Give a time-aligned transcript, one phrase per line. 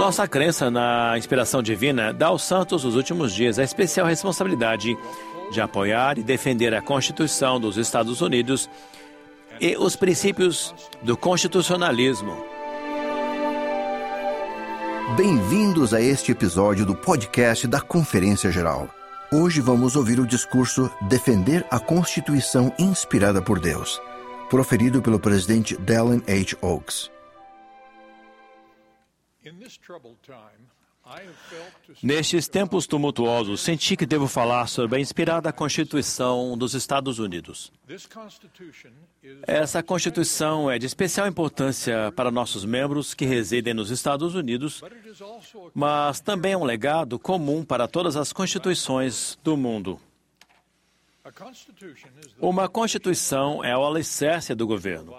[0.00, 4.96] Nossa crença na inspiração divina dá aos santos dos últimos dias a especial responsabilidade
[5.52, 8.66] de apoiar e defender a Constituição dos Estados Unidos
[9.60, 12.34] e os princípios do constitucionalismo.
[15.18, 18.88] Bem-vindos a este episódio do podcast da Conferência Geral.
[19.30, 24.00] Hoje vamos ouvir o discurso Defender a Constituição Inspirada por Deus,
[24.48, 26.56] proferido pelo presidente Dallin H.
[26.62, 27.19] Oaks.
[32.02, 37.72] Nestes tempos tumultuosos, senti que devo falar sobre a inspirada Constituição dos Estados Unidos.
[39.46, 44.82] Essa Constituição é de especial importância para nossos membros que residem nos Estados Unidos,
[45.74, 49.98] mas também é um legado comum para todas as constituições do mundo.
[52.38, 55.14] Uma Constituição é o alicerce do governo.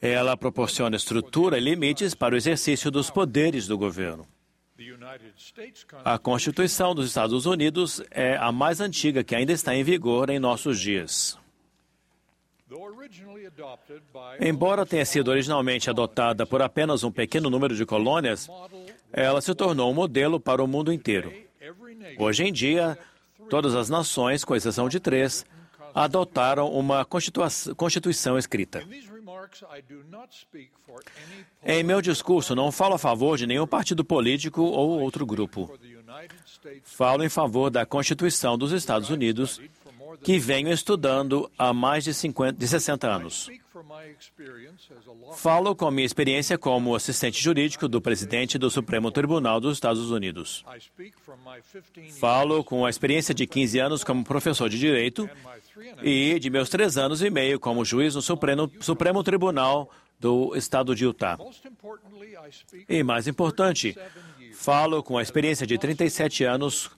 [0.00, 4.26] Ela proporciona estrutura e limites para o exercício dos poderes do governo.
[6.04, 10.38] A Constituição dos Estados Unidos é a mais antiga que ainda está em vigor em
[10.38, 11.36] nossos dias.
[14.40, 18.48] Embora tenha sido originalmente adotada por apenas um pequeno número de colônias,
[19.12, 21.32] ela se tornou um modelo para o mundo inteiro.
[22.18, 22.96] Hoje em dia,
[23.48, 25.44] todas as nações, com exceção de três,
[25.94, 28.86] adotaram uma Constituição escrita.
[31.64, 35.70] Em meu discurso, não falo a favor de nenhum partido político ou outro grupo.
[36.82, 39.60] Falo em favor da Constituição dos Estados Unidos,
[40.22, 43.50] que venho estudando há mais de, 50, de 60 anos.
[45.36, 50.64] Falo com minha experiência como assistente jurídico do presidente do Supremo Tribunal dos Estados Unidos.
[52.18, 55.28] Falo com a experiência de 15 anos como professor de direito
[56.02, 60.94] e de meus três anos e meio como juiz no Supremo, Supremo Tribunal do Estado
[60.94, 61.38] de Utah.
[62.88, 63.96] E mais importante,
[64.54, 66.90] falo com a experiência de 37 anos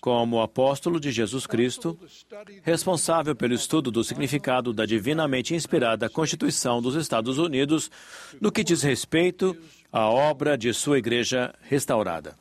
[0.00, 1.98] como apóstolo de Jesus Cristo,
[2.62, 7.90] responsável pelo estudo do significado da divinamente inspirada Constituição dos Estados Unidos
[8.40, 9.56] no que diz respeito
[9.92, 12.36] à obra de sua igreja restaurada.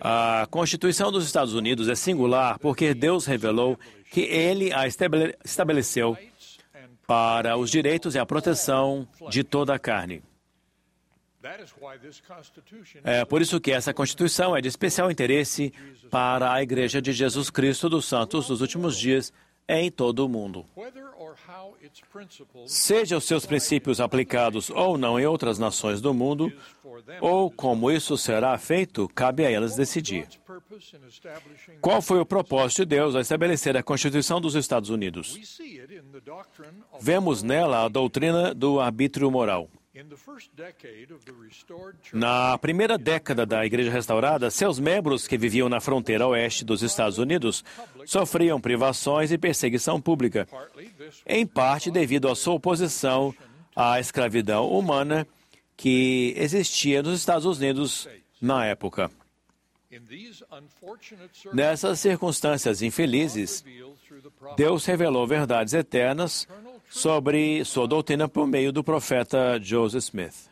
[0.00, 3.78] A Constituição dos Estados Unidos é singular porque Deus revelou
[4.10, 6.16] que ele a estabeleceu
[7.06, 10.22] para os direitos e a proteção de toda a carne.
[13.04, 15.72] É por isso que essa Constituição é de especial interesse
[16.10, 19.32] para a Igreja de Jesus Cristo dos Santos dos últimos dias
[19.68, 20.66] em todo o mundo.
[22.66, 26.52] Seja os seus princípios aplicados ou não em outras nações do mundo,
[27.20, 30.28] ou como isso será feito, cabe a elas decidir.
[31.80, 35.38] Qual foi o propósito de Deus ao estabelecer a Constituição dos Estados Unidos?
[37.00, 39.68] Vemos nela a doutrina do arbítrio moral.
[42.12, 47.18] Na primeira década da Igreja Restaurada, seus membros que viviam na fronteira oeste dos Estados
[47.18, 47.64] Unidos
[48.04, 50.48] sofriam privações e perseguição pública,
[51.24, 53.32] em parte devido à sua oposição
[53.76, 55.24] à escravidão humana
[55.76, 58.08] que existia nos Estados Unidos
[58.40, 59.10] na época.
[61.52, 63.64] Nessas circunstâncias infelizes,
[64.56, 66.48] Deus revelou verdades eternas
[66.88, 70.50] sobre sua doutrina por meio do profeta Joseph Smith.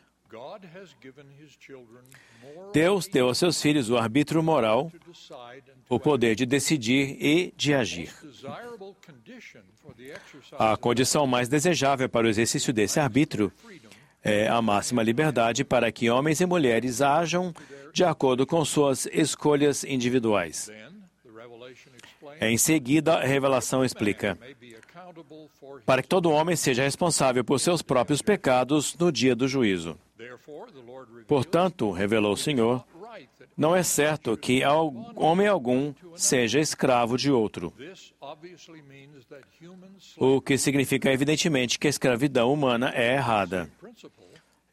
[2.73, 4.91] Deus deu a seus filhos o arbítrio moral,
[5.87, 8.11] o poder de decidir e de agir.
[10.53, 13.51] A condição mais desejável para o exercício desse arbítrio
[14.23, 17.53] é a máxima liberdade para que homens e mulheres ajam
[17.93, 20.71] de acordo com suas escolhas individuais.
[22.39, 24.37] Em seguida, a revelação explica:
[25.85, 29.97] para que todo homem seja responsável por seus próprios pecados no dia do juízo.
[31.27, 32.83] Portanto, revelou o Senhor,
[33.55, 34.61] não é certo que
[35.15, 37.73] homem algum seja escravo de outro.
[40.17, 43.69] O que significa, evidentemente, que a escravidão humana é errada.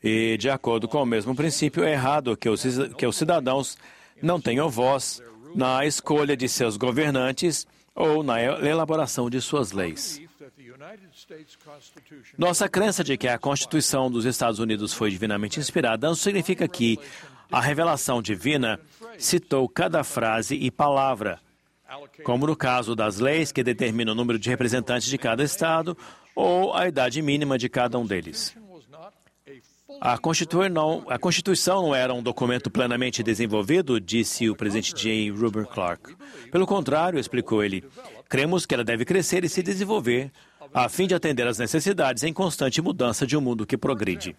[0.02, 2.64] E, de acordo com o mesmo princípio, é errado que os,
[2.96, 3.76] que os cidadãos
[4.22, 5.22] não tenham voz
[5.54, 10.20] na escolha de seus governantes ou na elaboração de suas leis.
[12.38, 16.98] Nossa crença de que a Constituição dos Estados Unidos foi divinamente inspirada não significa que
[17.50, 18.80] a revelação divina
[19.18, 21.40] citou cada frase e palavra,
[22.24, 25.96] como no caso das leis que determinam o número de representantes de cada estado
[26.34, 28.56] ou a idade mínima de cada um deles.
[30.00, 35.30] A Constituição, não, a Constituição não era um documento plenamente desenvolvido, disse o presidente J.
[35.30, 36.16] Ruber Clark.
[36.50, 37.84] Pelo contrário, explicou ele,
[38.26, 40.32] cremos que ela deve crescer e se desenvolver
[40.72, 44.34] a fim de atender às necessidades em constante mudança de um mundo que progride.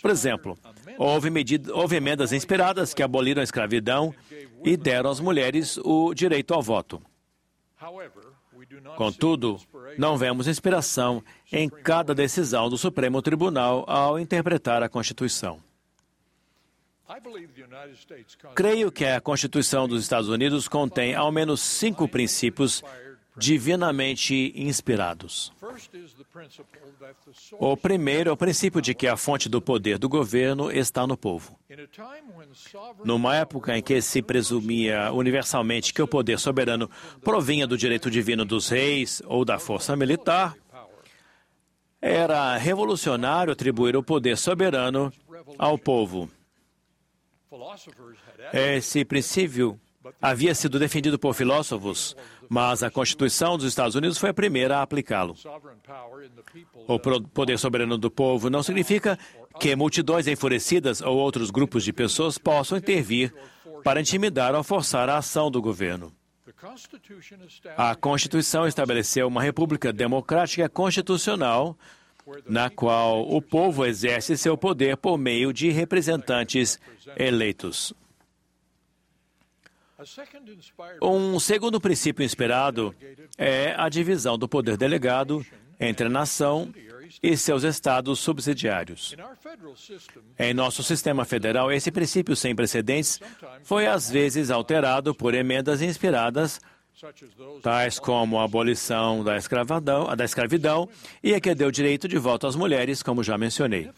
[0.00, 0.58] Por exemplo,
[0.96, 4.14] houve, medida, houve emendas inspiradas que aboliram a escravidão
[4.64, 7.02] e deram às mulheres o direito ao voto.
[8.96, 9.58] Contudo,
[9.98, 15.60] não vemos inspiração em cada decisão do Supremo Tribunal ao interpretar a Constituição.
[18.54, 22.82] Creio que a Constituição dos Estados Unidos contém ao menos cinco princípios
[23.36, 25.52] divinamente inspirados.
[27.58, 31.16] O primeiro é o princípio de que a fonte do poder do governo está no
[31.16, 31.58] povo.
[33.04, 36.90] Numa época em que se presumia universalmente que o poder soberano
[37.22, 40.54] provinha do direito divino dos reis ou da força militar,
[42.00, 45.12] era revolucionário atribuir o poder soberano
[45.56, 46.28] ao povo.
[48.52, 49.78] Esse princípio
[50.20, 52.16] havia sido defendido por filósofos,
[52.48, 55.36] mas a Constituição dos Estados Unidos foi a primeira a aplicá-lo.
[56.86, 59.18] O poder soberano do povo não significa
[59.60, 63.32] que multidões enfurecidas ou outros grupos de pessoas possam intervir
[63.84, 66.12] para intimidar ou forçar a ação do governo.
[67.76, 71.76] A Constituição estabeleceu uma república democrática constitucional
[72.46, 76.78] na qual o povo exerce seu poder por meio de representantes
[77.16, 77.92] eleitos.
[81.00, 82.94] Um segundo princípio inspirado
[83.36, 85.44] é a divisão do poder delegado
[85.78, 86.72] entre a nação
[87.22, 89.14] e seus estados subsidiários.
[90.38, 93.20] Em nosso sistema federal, esse princípio sem precedentes
[93.62, 96.60] foi às vezes alterado por emendas inspiradas,
[97.62, 100.88] tais como a abolição da escravidão, da escravidão
[101.22, 103.90] e a que deu direito de voto às mulheres, como já mencionei.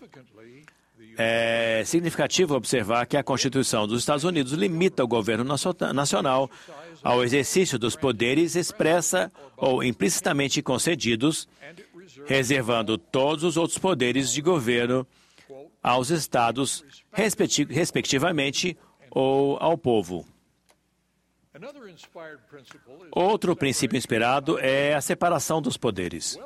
[1.16, 5.44] É significativo observar que a Constituição dos Estados Unidos limita o governo
[5.94, 6.50] nacional
[7.02, 11.46] ao exercício dos poderes expressa ou implicitamente concedidos,
[12.26, 15.06] reservando todos os outros poderes de governo
[15.82, 16.82] aos estados,
[17.12, 18.76] respectivamente,
[19.10, 20.26] ou ao povo.
[23.12, 26.38] Outro princípio inspirado é a separação dos poderes.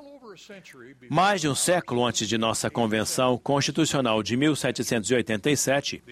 [1.10, 6.02] Mais de um século antes de nossa Convenção Constitucional de 1787,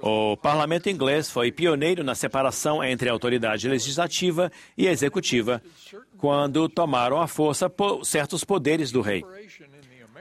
[0.00, 5.62] o parlamento inglês foi pioneiro na separação entre a autoridade legislativa e executiva,
[6.18, 7.70] quando tomaram à força
[8.02, 9.24] certos poderes do rei.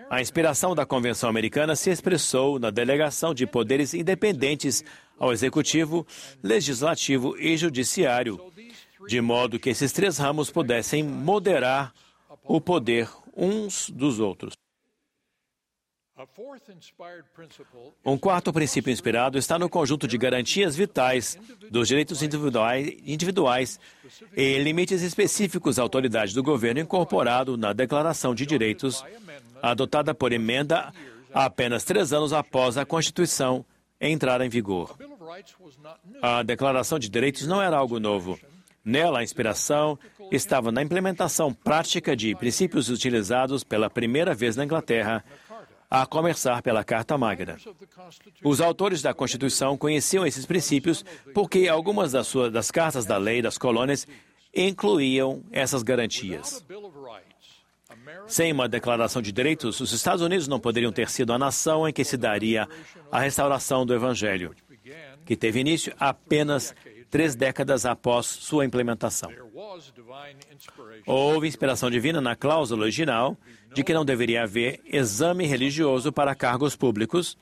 [0.10, 4.84] A inspiração da Convenção Americana se expressou na delegação de poderes independentes
[5.18, 6.06] ao executivo,
[6.42, 8.40] legislativo e judiciário,
[9.08, 11.94] de modo que esses três ramos pudessem moderar
[12.44, 14.54] o poder uns dos outros.
[18.06, 21.38] Um quarto princípio inspirado está no conjunto de garantias vitais
[21.72, 23.80] dos direitos individuais,
[24.38, 29.04] e limites específicos à autoridade do governo incorporado na Declaração de Direitos,
[29.62, 30.94] adotada por emenda
[31.34, 33.66] apenas três anos após a Constituição
[34.00, 34.96] entrar em vigor.
[36.22, 38.40] A Declaração de Direitos não era algo novo.
[38.86, 39.98] Nela, a inspiração
[40.32, 45.24] estava na implementação prática de princípios utilizados pela primeira vez na Inglaterra,
[45.90, 47.56] a começar pela Carta Magna.
[48.44, 53.42] Os autores da Constituição conheciam esses princípios porque algumas das, suas, das cartas da lei
[53.42, 54.08] das colônias
[54.54, 56.66] incluíam essas garantias.
[58.28, 61.94] Sem uma declaração de direitos, os Estados Unidos não poderiam ter sido a nação em
[61.94, 62.68] que se daria
[63.12, 64.56] a restauração do Evangelho,
[65.26, 66.74] que teve início apenas
[67.14, 69.30] três décadas após sua implementação.
[71.06, 73.38] Houve inspiração divina na cláusula original
[73.72, 77.38] de que não deveria haver exame religioso para cargos públicos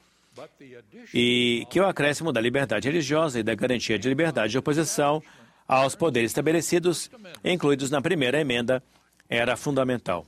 [1.13, 5.23] e que o acréscimo da liberdade religiosa e da garantia de liberdade de oposição
[5.65, 7.09] aos poderes estabelecidos,
[7.41, 8.83] incluídos na primeira emenda,
[9.29, 10.27] era fundamental.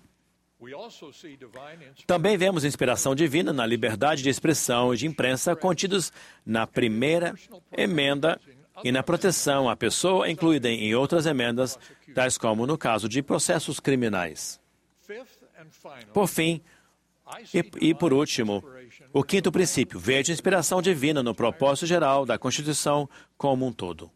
[2.07, 6.13] Também vemos inspiração divina na liberdade de expressão e de imprensa contidos
[6.45, 7.35] na primeira
[7.75, 8.39] emenda
[8.83, 11.77] e na proteção à pessoa incluída em outras emendas,
[12.13, 14.59] tais como no caso de processos criminais.
[16.13, 16.61] Por fim,
[17.53, 18.63] e, e, por último,
[19.11, 24.11] o quinto princípio, vejo inspiração divina no propósito geral da Constituição como um todo.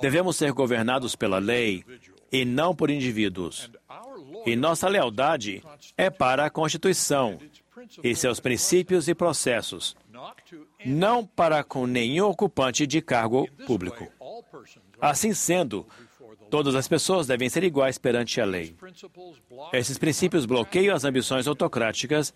[0.00, 1.84] Devemos ser governados pela lei
[2.30, 3.70] e não por indivíduos.
[4.46, 5.62] E nossa lealdade
[5.96, 7.38] é para a Constituição
[8.02, 9.96] e seus princípios e processos,
[10.84, 14.08] não para com nenhum ocupante de cargo público.
[15.00, 15.86] Assim sendo,
[16.50, 18.76] todas as pessoas devem ser iguais perante a lei.
[19.72, 22.32] Esses princípios bloqueiam as ambições autocráticas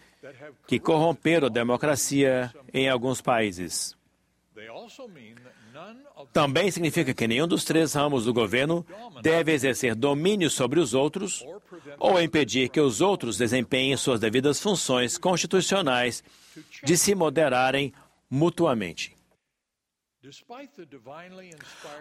[0.67, 3.97] que corromperam a democracia em alguns países.
[6.33, 8.85] também significa que nenhum dos três ramos do governo
[9.23, 11.45] deve exercer domínio sobre os outros
[11.99, 16.25] ou impedir que os outros desempenhem suas devidas funções constitucionais
[16.83, 17.93] de se moderarem
[18.30, 19.14] mutuamente.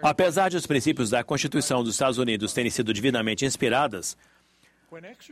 [0.02, 4.16] Apesar de os princípios da Constituição dos Estados Unidos terem sido divinamente inspiradas,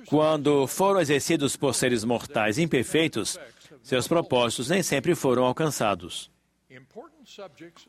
[0.06, 3.38] quando foram exercidos por seres mortais imperfeitos,
[3.82, 6.30] seus propósitos nem sempre foram alcançados.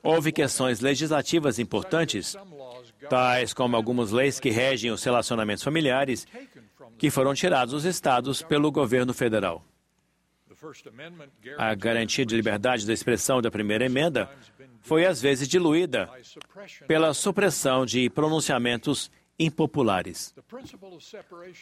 [0.01, 2.35] Houve questões legislativas importantes,
[3.09, 6.27] tais como algumas leis que regem os relacionamentos familiares,
[6.97, 9.63] que foram tirados dos estados pelo governo federal.
[11.57, 14.29] A garantia de liberdade da expressão da primeira emenda
[14.81, 16.09] foi às vezes diluída
[16.87, 20.33] pela supressão de pronunciamentos impopulares.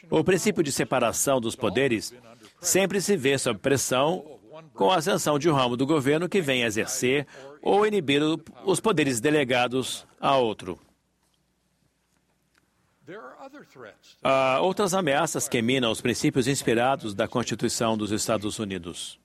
[0.10, 2.13] O princípio de separação dos poderes
[2.60, 4.39] sempre se vê sob pressão
[4.74, 7.25] com a ascensão de um ramo do governo que vem exercer
[7.62, 8.22] ou inibir
[8.63, 10.79] os poderes delegados a outro.
[14.24, 19.20] Há outras ameaças que minam os princípios inspirados da Constituição dos Estados Unidos.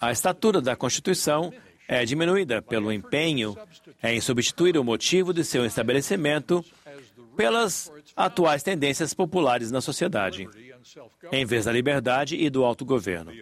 [0.00, 1.52] A estatura da Constituição
[1.88, 3.56] é diminuída pelo empenho
[4.02, 6.64] em substituir o motivo de seu estabelecimento
[7.36, 10.48] pelas atuais tendências populares na sociedade,
[11.32, 13.32] em vez da liberdade e do autogoverno.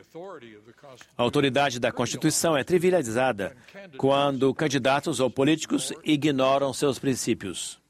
[1.17, 3.57] A autoridade da Constituição é trivializada
[3.97, 7.84] quando candidatos ou políticos ignoram seus princípios.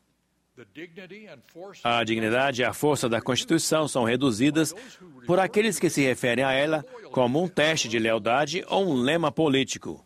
[1.83, 4.73] A dignidade e a força da Constituição são reduzidas
[5.27, 9.33] por aqueles que se referem a ela como um teste de lealdade ou um lema
[9.33, 10.05] político,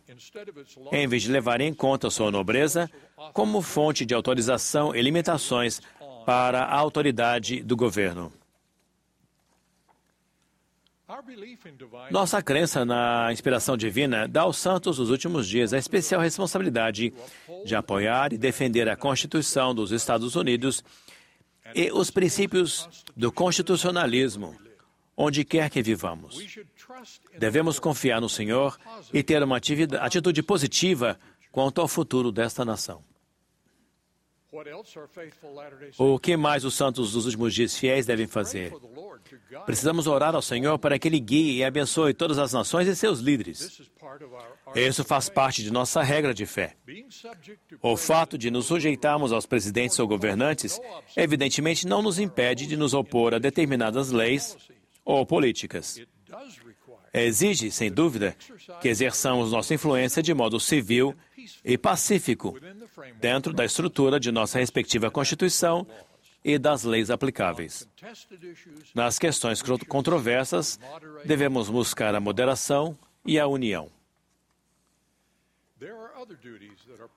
[0.91, 2.91] em vez de levarem em conta sua nobreza
[3.35, 5.83] como fonte de autorização e limitações
[6.25, 8.33] para a autoridade do governo.
[12.11, 17.15] Nossa crença na inspiração divina dá aos santos dos últimos dias a especial responsabilidade
[17.65, 20.85] de apoiar e defender a Constituição dos Estados Unidos
[21.75, 24.55] e os princípios do constitucionalismo,
[25.17, 26.37] onde quer que vivamos.
[27.39, 28.79] Devemos confiar no Senhor
[29.11, 31.19] e ter uma atitude positiva
[31.51, 33.03] quanto ao futuro desta nação.
[35.99, 38.73] O que mais os santos dos últimos dias fiéis devem fazer?
[39.67, 43.19] Precisamos orar ao Senhor para que Ele guie e abençoe todas as nações e seus
[43.21, 43.83] líderes.
[44.75, 46.77] Isso faz parte de nossa regra de fé.
[47.83, 50.81] O fato de nos sujeitarmos aos presidentes ou governantes,
[51.15, 54.57] evidentemente, não nos impede de nos opor a determinadas leis
[55.05, 56.01] ou políticas.
[57.13, 58.37] Exige, sem dúvida,
[58.81, 61.15] que exerçamos nossa influência de modo civil
[61.65, 62.59] e pacífico,
[63.21, 65.87] dentro da estrutura de nossa respectiva Constituição
[66.45, 67.89] e das leis aplicáveis.
[68.95, 70.79] Nas questões controversas,
[71.25, 73.91] devemos buscar a moderação e a união.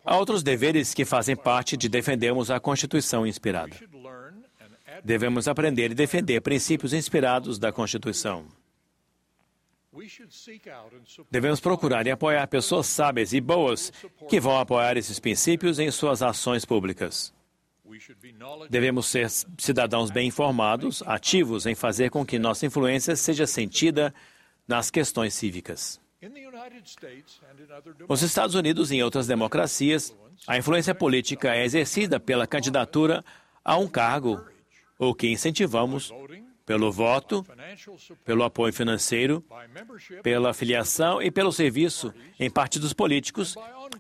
[0.05, 3.75] Há outros deveres que fazem parte de defendermos a Constituição inspirada.
[5.03, 8.45] Devemos aprender e defender princípios inspirados da Constituição.
[11.29, 13.91] Devemos procurar e apoiar pessoas sábias e boas
[14.29, 17.33] que vão apoiar esses princípios em suas ações públicas.
[18.69, 24.13] Devemos ser cidadãos bem informados, ativos em fazer com que nossa influência seja sentida
[24.65, 25.99] nas questões cívicas.
[28.07, 30.15] Nos Estados Unidos e em outras democracias,
[30.47, 33.25] a influência política é exercida pela candidatura
[33.63, 34.41] a um cargo,
[34.97, 36.13] o que incentivamos
[36.71, 37.45] pelo voto,
[38.23, 39.43] pelo apoio financeiro,
[40.23, 43.55] pela filiação e pelo serviço em partidos políticos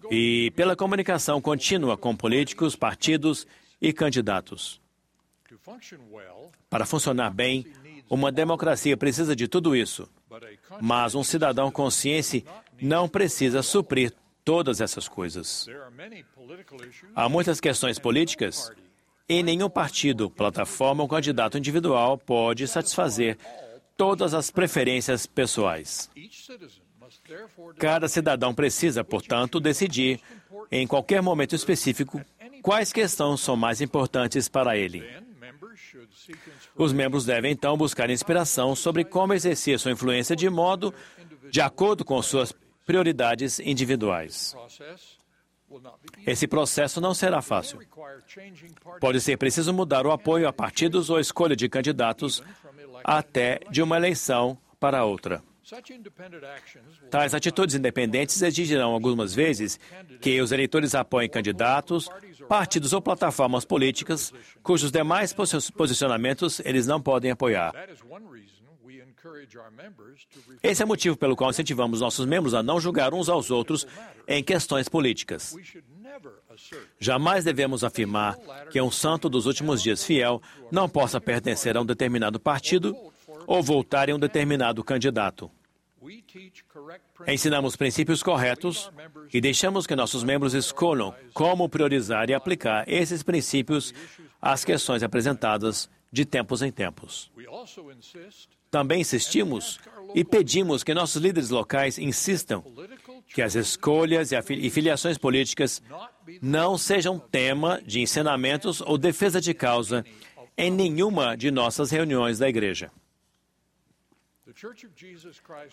[0.09, 3.45] e pela comunicação contínua com políticos, partidos
[3.81, 4.79] e candidatos.
[6.69, 7.67] Para funcionar bem,
[8.09, 10.09] uma democracia precisa de tudo isso,
[10.79, 12.45] mas um cidadão consciente
[12.81, 14.13] não precisa suprir
[14.45, 15.67] todas essas coisas.
[17.13, 18.71] Há muitas questões políticas
[19.27, 23.37] e nenhum partido, plataforma ou candidato individual pode satisfazer
[23.95, 26.09] todas as preferências pessoais.
[27.77, 30.19] Cada cidadão precisa, portanto, decidir,
[30.71, 32.21] em qualquer momento específico,
[32.61, 35.03] quais questões são mais importantes para ele.
[36.75, 40.93] Os membros devem então buscar inspiração sobre como exercer sua influência de modo
[41.49, 42.53] de acordo com suas
[42.85, 44.55] prioridades individuais.
[46.25, 47.79] Esse processo não será fácil.
[48.99, 52.43] Pode ser preciso mudar o apoio a partidos ou a escolha de candidatos
[53.03, 55.43] até de uma eleição para outra.
[57.09, 59.79] Tais atitudes independentes exigirão algumas vezes
[60.19, 62.09] que os eleitores apoiem candidatos,
[62.49, 65.33] partidos ou plataformas políticas cujos demais
[65.75, 67.73] posicionamentos eles não podem apoiar.
[70.63, 73.85] Esse é o motivo pelo qual incentivamos nossos membros a não julgar uns aos outros
[74.27, 75.55] em questões políticas.
[76.99, 78.37] Jamais devemos afirmar
[78.69, 82.95] que um santo dos últimos dias fiel não possa pertencer a um determinado partido
[83.47, 85.51] ou votar em um determinado candidato.
[87.27, 88.91] Ensinamos princípios corretos
[89.31, 93.93] e deixamos que nossos membros escolham como priorizar e aplicar esses princípios
[94.41, 97.31] às questões apresentadas de tempos em tempos.
[98.71, 99.79] Também insistimos
[100.15, 102.63] e pedimos que nossos líderes locais insistam
[103.33, 105.81] que as escolhas e filiações políticas
[106.41, 110.05] não sejam tema de ensinamentos ou defesa de causa
[110.57, 112.89] em nenhuma de nossas reuniões da igreja.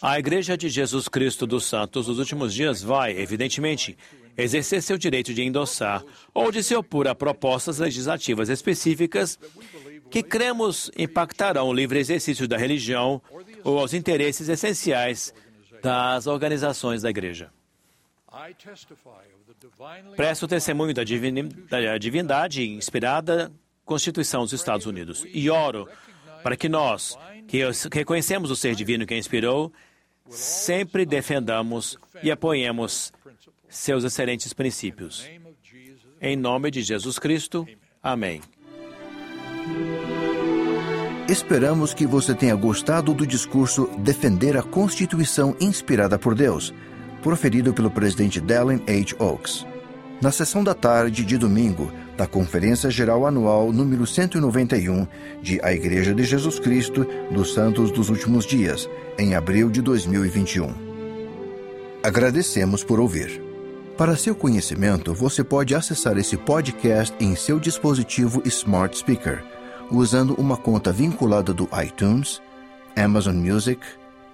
[0.00, 3.98] A Igreja de Jesus Cristo dos Santos dos últimos dias vai, evidentemente,
[4.36, 9.38] exercer seu direito de endossar ou de se opor a propostas legislativas específicas
[10.10, 13.20] que cremos impactarão o livre exercício da religião
[13.64, 15.34] ou aos interesses essenciais
[15.82, 17.50] das organizações da Igreja.
[20.16, 23.52] Presto testemunho da, da divindade inspirada
[23.84, 25.88] Constituição dos Estados Unidos e oro
[26.42, 27.60] para que nós, que
[27.92, 29.72] reconhecemos o ser divino que a inspirou,
[30.28, 33.12] sempre defendamos e apoiemos
[33.68, 35.26] seus excelentes princípios.
[36.20, 37.66] Em nome de Jesus Cristo.
[38.02, 38.40] Amém.
[41.28, 46.72] Esperamos que você tenha gostado do discurso Defender a Constituição Inspirada por Deus,
[47.22, 49.14] proferido pelo presidente Dallin H.
[49.18, 49.66] Oaks.
[50.22, 55.06] Na sessão da tarde de domingo da Conferência Geral Anual número 191
[55.42, 60.72] de A Igreja de Jesus Cristo dos Santos dos Últimos Dias, em abril de 2021.
[62.02, 63.42] Agradecemos por ouvir.
[63.98, 69.44] Para seu conhecimento, você pode acessar esse podcast em seu dispositivo Smart Speaker,
[69.90, 72.42] usando uma conta vinculada do iTunes,
[72.96, 73.80] Amazon Music,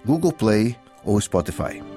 [0.05, 1.94] Google Play ou Spotify.